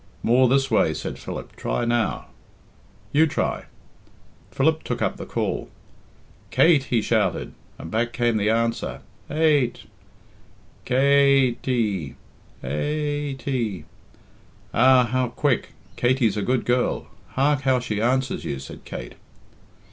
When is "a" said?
16.35-16.41